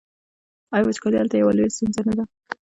[0.73, 2.23] آیا وچکالي هلته یوه لویه ستونزه نه ده؟